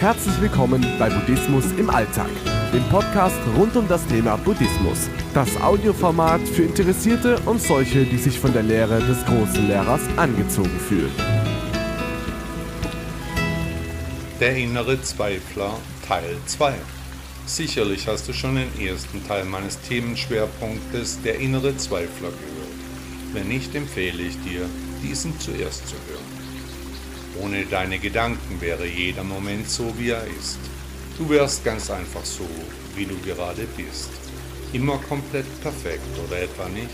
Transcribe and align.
Herzlich 0.00 0.40
willkommen 0.40 0.82
bei 0.98 1.10
Buddhismus 1.10 1.72
im 1.72 1.90
Alltag, 1.90 2.30
dem 2.72 2.82
Podcast 2.84 3.36
rund 3.54 3.76
um 3.76 3.86
das 3.86 4.06
Thema 4.06 4.38
Buddhismus. 4.38 5.10
Das 5.34 5.60
Audioformat 5.60 6.40
für 6.40 6.62
Interessierte 6.62 7.38
und 7.40 7.60
solche, 7.60 8.06
die 8.06 8.16
sich 8.16 8.40
von 8.40 8.50
der 8.54 8.62
Lehre 8.62 8.98
des 9.00 9.22
großen 9.26 9.68
Lehrers 9.68 10.00
angezogen 10.16 10.80
fühlen. 10.88 11.12
Der 14.40 14.56
innere 14.56 15.02
Zweifler 15.02 15.76
Teil 16.08 16.34
2 16.46 16.72
Sicherlich 17.44 18.08
hast 18.08 18.26
du 18.26 18.32
schon 18.32 18.54
den 18.54 18.80
ersten 18.80 19.22
Teil 19.28 19.44
meines 19.44 19.78
Themenschwerpunktes 19.82 21.20
Der 21.20 21.38
innere 21.38 21.76
Zweifler 21.76 22.30
gehört. 22.30 23.34
Wenn 23.34 23.48
nicht, 23.48 23.74
empfehle 23.74 24.22
ich 24.22 24.40
dir, 24.40 24.64
diesen 25.02 25.38
zuerst 25.38 25.86
zu 25.88 25.96
hören. 26.08 26.29
Ohne 27.42 27.64
deine 27.64 27.98
Gedanken 27.98 28.60
wäre 28.60 28.86
jeder 28.86 29.24
Moment 29.24 29.68
so, 29.68 29.94
wie 29.96 30.10
er 30.10 30.24
ist. 30.38 30.58
Du 31.16 31.28
wärst 31.28 31.64
ganz 31.64 31.90
einfach 31.90 32.24
so, 32.24 32.46
wie 32.96 33.06
du 33.06 33.18
gerade 33.20 33.66
bist. 33.76 34.10
Immer 34.72 34.98
komplett 34.98 35.46
perfekt 35.62 36.18
oder 36.26 36.42
etwa 36.42 36.68
nicht? 36.68 36.90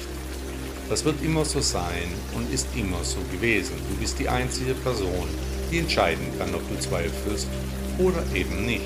Das 0.88 1.04
wird 1.04 1.22
immer 1.22 1.44
so 1.44 1.60
sein 1.60 2.08
und 2.34 2.52
ist 2.52 2.68
immer 2.76 3.02
so 3.02 3.18
gewesen. 3.32 3.74
Du 3.88 3.96
bist 3.96 4.18
die 4.18 4.28
einzige 4.28 4.74
Person, 4.74 5.28
die 5.70 5.78
entscheiden 5.78 6.26
kann, 6.38 6.54
ob 6.54 6.62
du 6.68 6.78
zweifelst 6.78 7.48
oder 7.98 8.22
eben 8.34 8.64
nicht. 8.64 8.82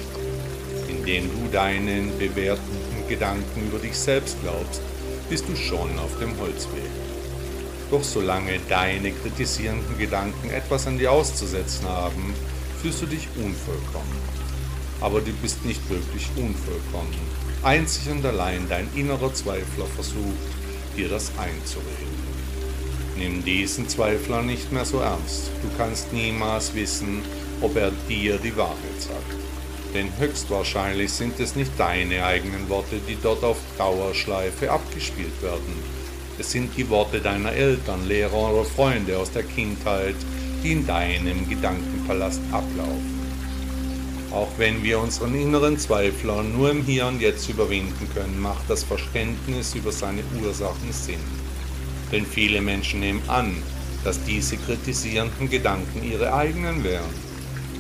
Indem 0.88 1.30
du 1.30 1.52
deinen 1.52 2.19
bewertenden 2.19 3.06
Gedanken 3.08 3.69
über 3.69 3.78
dich 3.78 3.97
selbst 3.97 4.36
glaubst, 4.42 4.80
bist 5.28 5.45
du 5.47 5.55
schon 5.56 5.98
auf 5.98 6.19
dem 6.19 6.38
Holzweg. 6.41 7.09
Doch 7.90 8.04
solange 8.04 8.60
deine 8.69 9.10
kritisierenden 9.10 9.98
Gedanken 9.98 10.50
etwas 10.50 10.86
an 10.86 10.96
dir 10.96 11.10
auszusetzen 11.10 11.88
haben, 11.88 12.34
fühlst 12.80 13.02
du 13.02 13.06
dich 13.06 13.28
unvollkommen. 13.34 14.16
Aber 15.00 15.20
du 15.20 15.32
bist 15.42 15.64
nicht 15.64 15.88
wirklich 15.91 16.28
unvollkommen. 16.36 17.19
Einzig 17.64 18.10
und 18.12 18.24
allein 18.24 18.69
dein 18.69 18.88
innerer 18.94 19.34
Zweifler 19.34 19.86
versucht, 19.86 20.24
dir 20.97 21.08
das 21.08 21.32
einzureden. 21.36 22.30
Nimm 23.16 23.44
diesen 23.44 23.88
Zweifler 23.88 24.42
nicht 24.42 24.70
mehr 24.70 24.84
so 24.84 25.00
ernst. 25.00 25.50
Du 25.60 25.69
kannst 25.77 26.12
niemals 26.12 26.75
wissen, 26.75 27.22
ob 27.60 27.77
er 27.77 27.91
dir 28.08 28.38
die 28.38 28.56
Wahrheit 28.56 29.00
sagt. 29.00 29.94
Denn 29.94 30.08
höchstwahrscheinlich 30.19 31.12
sind 31.12 31.41
es 31.41 31.56
nicht 31.56 31.72
deine 31.77 32.25
eigenen 32.25 32.69
Worte, 32.69 33.00
die 33.08 33.19
dort 33.20 33.42
auf 33.42 33.58
Dauerschleife 33.77 34.70
abgespielt 34.70 35.42
werden 35.42 36.00
es 36.41 36.52
sind 36.52 36.74
die 36.74 36.88
Worte 36.88 37.20
deiner 37.20 37.52
Eltern, 37.52 38.08
Lehrer 38.08 38.50
oder 38.50 38.64
Freunde 38.64 39.19
aus 39.19 39.30
der 39.30 39.42
Kindheit, 39.42 40.14
die 40.64 40.72
in 40.72 40.86
deinem 40.86 41.47
Gedankenpalast 41.47 42.41
ablaufen. 42.50 43.20
Auch 44.30 44.48
wenn 44.56 44.82
wir 44.82 45.00
unseren 45.00 45.34
inneren 45.34 45.78
Zweifler 45.78 46.42
nur 46.42 46.70
im 46.70 46.82
Hier 46.82 47.06
und 47.06 47.20
Jetzt 47.20 47.48
überwinden 47.50 48.08
können, 48.14 48.41
macht 48.41 48.69
das 48.69 48.84
Verständnis 48.84 49.74
über 49.74 49.92
seine 49.92 50.22
Ursachen 50.42 50.92
Sinn. 50.92 51.20
Denn 52.10 52.24
viele 52.24 52.62
Menschen 52.62 53.00
nehmen 53.00 53.22
an, 53.28 53.54
dass 54.02 54.22
diese 54.25 54.56
kritisierenden 54.56 55.50
Gedanken 55.50 56.02
ihre 56.02 56.32
eigenen 56.32 56.82
wären. 56.82 57.14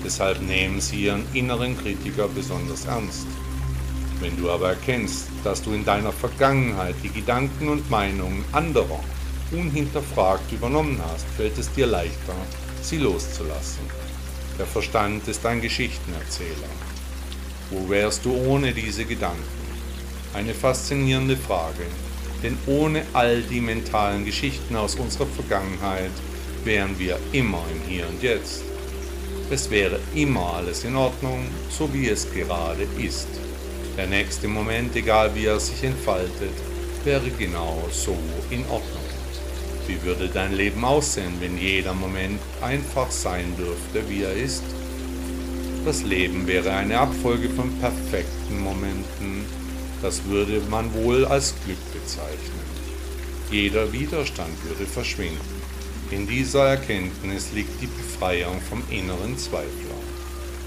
Deshalb 0.04 0.42
nehmen 0.42 0.80
sie 0.82 1.04
ihren 1.04 1.24
inneren 1.32 1.78
Kritiker 1.78 2.28
besonders 2.28 2.84
ernst. 2.84 3.26
Wenn 4.20 4.36
du 4.36 4.50
aber 4.50 4.68
erkennst, 4.70 5.28
dass 5.44 5.62
du 5.62 5.72
in 5.72 5.84
deiner 5.84 6.12
Vergangenheit 6.12 6.94
die 7.02 7.08
Gedanken 7.08 7.68
und 7.70 7.88
Meinungen 7.88 8.44
anderer 8.52 9.00
unhinterfragt 9.50 10.52
übernommen 10.52 11.00
hast, 11.10 11.26
fällt 11.36 11.56
es 11.58 11.72
dir 11.72 11.86
leichter, 11.86 12.34
sie 12.82 12.98
loszulassen. 12.98 13.82
Der 14.58 14.66
Verstand 14.66 15.26
ist 15.26 15.44
ein 15.46 15.62
Geschichtenerzähler. 15.62 16.68
Wo 17.70 17.88
wärst 17.88 18.26
du 18.26 18.34
ohne 18.34 18.74
diese 18.74 19.06
Gedanken? 19.06 19.42
Eine 20.34 20.52
faszinierende 20.52 21.36
Frage, 21.38 21.86
denn 22.42 22.58
ohne 22.66 23.04
all 23.14 23.40
die 23.40 23.62
mentalen 23.62 24.26
Geschichten 24.26 24.76
aus 24.76 24.96
unserer 24.96 25.26
Vergangenheit 25.26 26.12
wären 26.62 26.98
wir 26.98 27.18
immer 27.32 27.64
im 27.72 27.88
Hier 27.88 28.06
und 28.06 28.22
Jetzt. 28.22 28.64
Es 29.50 29.70
wäre 29.70 29.98
immer 30.14 30.56
alles 30.56 30.84
in 30.84 30.94
Ordnung, 30.94 31.46
so 31.70 31.92
wie 31.94 32.08
es 32.08 32.30
gerade 32.32 32.86
ist. 32.98 33.28
Der 34.00 34.08
nächste 34.08 34.48
Moment, 34.48 34.96
egal 34.96 35.34
wie 35.34 35.44
er 35.44 35.60
sich 35.60 35.84
entfaltet, 35.84 36.54
wäre 37.04 37.28
genau 37.38 37.86
so 37.92 38.16
in 38.48 38.62
Ordnung. 38.62 39.04
Wie 39.86 40.02
würde 40.02 40.30
dein 40.32 40.54
Leben 40.54 40.82
aussehen, 40.86 41.34
wenn 41.38 41.58
jeder 41.58 41.92
Moment 41.92 42.40
einfach 42.62 43.10
sein 43.10 43.54
dürfte, 43.58 44.08
wie 44.08 44.22
er 44.22 44.32
ist? 44.32 44.62
Das 45.84 46.02
Leben 46.02 46.46
wäre 46.46 46.72
eine 46.72 46.98
Abfolge 46.98 47.50
von 47.50 47.78
perfekten 47.78 48.64
Momenten. 48.64 49.44
Das 50.00 50.24
würde 50.24 50.62
man 50.70 50.94
wohl 50.94 51.26
als 51.26 51.54
Glück 51.66 51.92
bezeichnen. 51.92 52.70
Jeder 53.50 53.92
Widerstand 53.92 54.64
würde 54.64 54.86
verschwinden. 54.86 55.62
In 56.10 56.26
dieser 56.26 56.68
Erkenntnis 56.68 57.52
liegt 57.52 57.78
die 57.82 57.86
Befreiung 57.86 58.62
vom 58.62 58.82
inneren 58.88 59.36
Zweifler. 59.36 60.00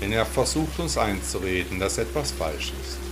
Denn 0.01 0.11
er 0.11 0.27
versucht 0.27 0.79
uns 0.79 0.99
einzureden, 0.99 1.79
dass 1.79 1.97
etwas 1.97 2.31
falsch 2.31 2.73
ist. 2.79 3.02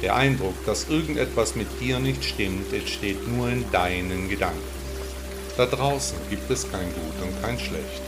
Der 0.00 0.14
Eindruck, 0.14 0.54
dass 0.64 0.88
irgendetwas 0.88 1.56
mit 1.56 1.66
dir 1.80 1.98
nicht 1.98 2.22
stimmt, 2.22 2.72
entsteht 2.72 3.26
nur 3.26 3.48
in 3.48 3.68
deinen 3.72 4.28
Gedanken. 4.28 4.62
Da 5.56 5.66
draußen 5.66 6.18
gibt 6.30 6.48
es 6.50 6.70
kein 6.70 6.86
Gut 6.86 7.20
und 7.20 7.42
kein 7.42 7.58
Schlecht. 7.58 8.02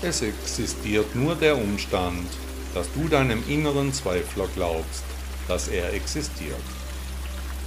Es 0.00 0.22
existiert 0.22 1.14
nur 1.14 1.34
der 1.34 1.58
Umstand, 1.58 2.28
dass 2.72 2.86
du 2.94 3.08
deinem 3.08 3.42
inneren 3.46 3.92
Zweifler 3.92 4.48
glaubst, 4.54 5.04
dass 5.48 5.68
er 5.68 5.92
existiert. 5.92 6.56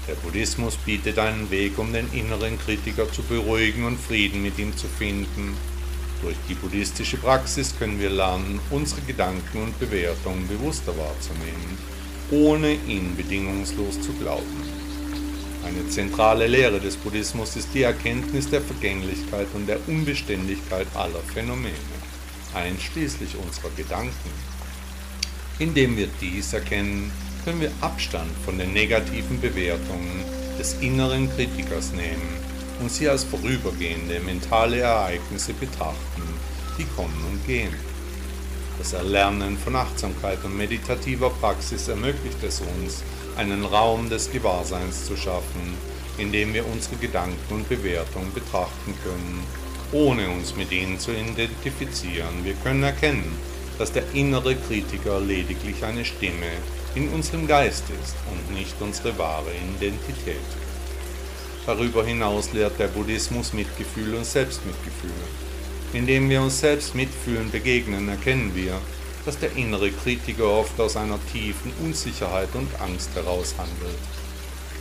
Der 0.07 0.15
Buddhismus 0.15 0.75
bietet 0.77 1.19
einen 1.19 1.51
Weg, 1.51 1.77
um 1.77 1.93
den 1.93 2.11
inneren 2.11 2.57
Kritiker 2.57 3.11
zu 3.11 3.21
beruhigen 3.21 3.85
und 3.85 3.99
Frieden 3.99 4.41
mit 4.41 4.57
ihm 4.57 4.75
zu 4.75 4.87
finden. 4.87 5.55
Durch 6.23 6.37
die 6.49 6.55
buddhistische 6.55 7.17
Praxis 7.17 7.75
können 7.77 7.99
wir 7.99 8.09
lernen, 8.09 8.59
unsere 8.71 9.01
Gedanken 9.01 9.61
und 9.61 9.79
Bewertungen 9.79 10.47
bewusster 10.47 10.97
wahrzunehmen 10.97 12.00
ohne 12.31 12.73
ihn 12.87 13.15
bedingungslos 13.15 14.01
zu 14.01 14.13
glauben. 14.13 14.81
Eine 15.65 15.87
zentrale 15.89 16.47
Lehre 16.47 16.79
des 16.79 16.95
Buddhismus 16.95 17.55
ist 17.55 17.73
die 17.73 17.83
Erkenntnis 17.83 18.49
der 18.49 18.61
Vergänglichkeit 18.61 19.47
und 19.53 19.67
der 19.67 19.77
Unbeständigkeit 19.87 20.87
aller 20.95 21.21
Phänomene, 21.33 21.75
einschließlich 22.53 23.35
unserer 23.35 23.69
Gedanken. 23.75 24.31
Indem 25.59 25.97
wir 25.97 26.07
dies 26.19 26.53
erkennen, 26.53 27.11
können 27.43 27.61
wir 27.61 27.71
Abstand 27.81 28.31
von 28.43 28.57
den 28.57 28.73
negativen 28.73 29.39
Bewertungen 29.39 30.23
des 30.57 30.75
inneren 30.81 31.29
Kritikers 31.35 31.91
nehmen 31.91 32.29
und 32.81 32.91
sie 32.91 33.07
als 33.07 33.23
vorübergehende 33.23 34.19
mentale 34.21 34.79
Ereignisse 34.79 35.53
betrachten, 35.53 36.23
die 36.77 36.85
kommen 36.95 37.23
und 37.31 37.45
gehen. 37.45 37.90
Das 38.81 38.93
Erlernen 38.93 39.59
von 39.59 39.75
Achtsamkeit 39.75 40.43
und 40.43 40.57
meditativer 40.57 41.29
Praxis 41.29 41.87
ermöglicht 41.87 42.41
es 42.41 42.61
uns, 42.61 43.03
einen 43.37 43.63
Raum 43.63 44.09
des 44.09 44.31
Gewahrseins 44.31 45.05
zu 45.05 45.15
schaffen, 45.15 45.77
in 46.17 46.31
dem 46.31 46.51
wir 46.55 46.65
unsere 46.65 46.95
Gedanken 46.95 47.53
und 47.53 47.69
Bewertungen 47.69 48.33
betrachten 48.33 48.95
können, 49.03 49.43
ohne 49.91 50.31
uns 50.31 50.55
mit 50.55 50.71
ihnen 50.71 50.99
zu 50.99 51.11
identifizieren. 51.11 52.43
Wir 52.43 52.55
können 52.55 52.81
erkennen, 52.81 53.37
dass 53.77 53.91
der 53.91 54.11
innere 54.13 54.55
Kritiker 54.55 55.19
lediglich 55.19 55.85
eine 55.85 56.03
Stimme 56.03 56.49
in 56.95 57.09
unserem 57.09 57.45
Geist 57.45 57.83
ist 58.03 58.15
und 58.31 58.55
nicht 58.55 58.73
unsere 58.79 59.15
wahre 59.15 59.51
Identität. 59.77 60.41
Darüber 61.67 62.03
hinaus 62.03 62.51
lehrt 62.51 62.79
der 62.79 62.87
Buddhismus 62.87 63.53
Mitgefühl 63.53 64.15
und 64.15 64.25
Selbstmitgefühl. 64.25 65.11
Indem 65.93 66.29
wir 66.29 66.41
uns 66.41 66.59
selbst 66.59 66.95
mitfühlen 66.95 67.51
begegnen, 67.51 68.07
erkennen 68.07 68.51
wir, 68.55 68.79
dass 69.25 69.37
der 69.37 69.55
innere 69.55 69.91
Kritiker 69.91 70.45
oft 70.45 70.79
aus 70.79 70.95
einer 70.95 71.19
tiefen 71.31 71.73
Unsicherheit 71.83 72.49
und 72.53 72.69
Angst 72.79 73.09
heraus 73.13 73.53
handelt. 73.57 73.99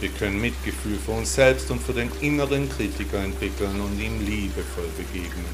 Wir 0.01 0.09
können 0.11 0.41
Mitgefühl 0.41 0.99
für 1.05 1.13
uns 1.13 1.35
selbst 1.35 1.71
und 1.71 1.83
für 1.83 1.93
den 1.93 2.11
inneren 2.21 2.71
Kritiker 2.71 3.19
entwickeln 3.23 3.81
und 3.81 4.01
ihm 4.01 4.25
liebevoll 4.25 4.89
begegnen, 4.97 5.45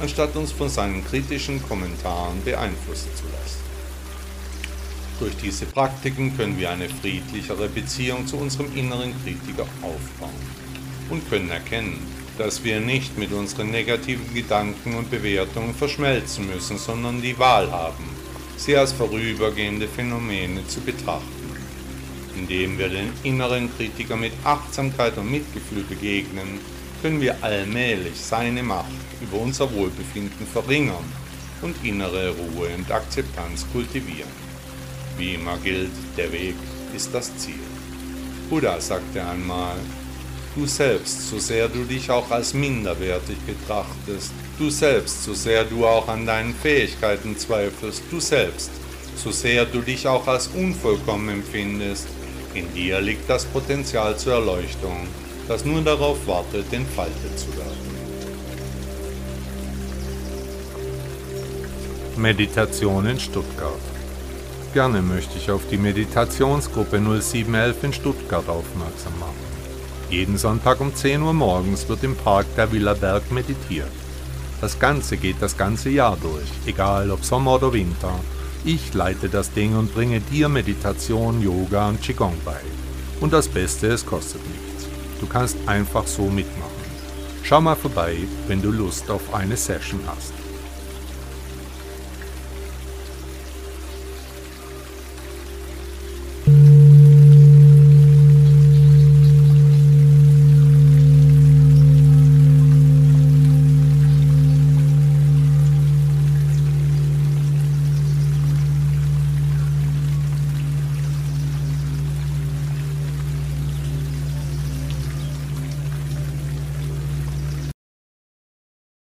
anstatt 0.00 0.36
uns 0.36 0.52
von 0.52 0.68
seinen 0.68 1.04
kritischen 1.04 1.66
Kommentaren 1.66 2.44
beeinflussen 2.44 3.10
zu 3.16 3.24
lassen. 3.24 3.70
Durch 5.18 5.36
diese 5.36 5.66
Praktiken 5.66 6.36
können 6.36 6.58
wir 6.58 6.70
eine 6.70 6.88
friedlichere 6.88 7.68
Beziehung 7.68 8.26
zu 8.26 8.36
unserem 8.36 8.74
inneren 8.76 9.12
Kritiker 9.24 9.66
aufbauen 9.82 10.30
und 11.08 11.28
können 11.28 11.50
erkennen, 11.50 11.98
dass 12.40 12.64
wir 12.64 12.80
nicht 12.80 13.18
mit 13.18 13.32
unseren 13.32 13.70
negativen 13.70 14.32
Gedanken 14.32 14.94
und 14.94 15.10
Bewertungen 15.10 15.74
verschmelzen 15.74 16.48
müssen, 16.48 16.78
sondern 16.78 17.20
die 17.20 17.38
Wahl 17.38 17.70
haben, 17.70 18.04
sie 18.56 18.74
als 18.78 18.92
vorübergehende 18.92 19.86
Phänomene 19.86 20.66
zu 20.66 20.80
betrachten. 20.80 21.54
Indem 22.34 22.78
wir 22.78 22.88
den 22.88 23.12
inneren 23.24 23.68
Kritiker 23.76 24.16
mit 24.16 24.32
Achtsamkeit 24.42 25.18
und 25.18 25.30
Mitgefühl 25.30 25.82
begegnen, 25.82 26.60
können 27.02 27.20
wir 27.20 27.36
allmählich 27.44 28.18
seine 28.18 28.62
Macht 28.62 28.88
über 29.20 29.36
unser 29.36 29.70
Wohlbefinden 29.74 30.46
verringern 30.46 31.04
und 31.60 31.76
innere 31.84 32.30
Ruhe 32.30 32.70
und 32.74 32.90
Akzeptanz 32.90 33.66
kultivieren. 33.70 34.32
Wie 35.18 35.34
immer 35.34 35.58
gilt, 35.58 35.92
der 36.16 36.32
Weg 36.32 36.54
ist 36.96 37.14
das 37.14 37.36
Ziel. 37.36 37.60
Buddha 38.48 38.80
sagte 38.80 39.22
einmal, 39.22 39.76
du 40.54 40.66
selbst, 40.66 41.28
so 41.28 41.38
sehr 41.38 41.68
du 41.68 41.84
dich 41.84 42.10
auch 42.10 42.30
als 42.30 42.54
minderwertig 42.54 43.36
betrachtest, 43.46 44.32
du 44.58 44.70
selbst, 44.70 45.24
so 45.24 45.34
sehr 45.34 45.64
du 45.64 45.86
auch 45.86 46.08
an 46.08 46.26
deinen 46.26 46.54
Fähigkeiten 46.54 47.36
zweifelst, 47.36 48.02
du 48.10 48.20
selbst, 48.20 48.70
so 49.16 49.30
sehr 49.30 49.64
du 49.64 49.80
dich 49.80 50.06
auch 50.06 50.26
als 50.26 50.48
unvollkommen 50.48 51.28
empfindest, 51.28 52.08
in 52.54 52.72
dir 52.74 53.00
liegt 53.00 53.30
das 53.30 53.44
Potenzial 53.44 54.16
zur 54.16 54.34
Erleuchtung, 54.34 55.06
das 55.46 55.64
nur 55.64 55.82
darauf 55.82 56.26
wartet, 56.26 56.72
entfaltet 56.72 57.38
zu 57.38 57.46
werden. 57.56 57.90
Meditation 62.16 63.06
in 63.06 63.18
Stuttgart. 63.18 63.80
Gerne 64.74 65.00
möchte 65.00 65.38
ich 65.38 65.50
auf 65.50 65.62
die 65.70 65.78
Meditationsgruppe 65.78 67.00
0711 67.00 67.84
in 67.84 67.92
Stuttgart 67.92 68.48
aufmerksam 68.48 69.18
machen. 69.18 69.49
Jeden 70.10 70.38
Sonntag 70.38 70.80
um 70.80 70.92
10 70.92 71.22
Uhr 71.22 71.32
morgens 71.32 71.88
wird 71.88 72.02
im 72.02 72.16
Park 72.16 72.46
der 72.56 72.72
Villa 72.72 72.94
Berg 72.94 73.30
meditiert. 73.30 73.92
Das 74.60 74.76
Ganze 74.80 75.16
geht 75.16 75.36
das 75.38 75.56
ganze 75.56 75.88
Jahr 75.88 76.16
durch, 76.20 76.50
egal 76.66 77.12
ob 77.12 77.24
Sommer 77.24 77.54
oder 77.54 77.72
Winter. 77.72 78.18
Ich 78.64 78.92
leite 78.92 79.28
das 79.28 79.52
Ding 79.52 79.76
und 79.76 79.94
bringe 79.94 80.18
dir 80.20 80.48
Meditation, 80.48 81.40
Yoga 81.40 81.90
und 81.90 82.02
Qigong 82.02 82.34
bei. 82.44 82.58
Und 83.20 83.32
das 83.32 83.46
Beste, 83.46 83.86
es 83.86 84.04
kostet 84.04 84.40
nichts. 84.48 84.88
Du 85.20 85.26
kannst 85.26 85.56
einfach 85.66 86.08
so 86.08 86.24
mitmachen. 86.24 86.70
Schau 87.44 87.60
mal 87.60 87.76
vorbei, 87.76 88.16
wenn 88.48 88.60
du 88.60 88.72
Lust 88.72 89.08
auf 89.12 89.32
eine 89.32 89.56
Session 89.56 90.00
hast. 90.08 90.32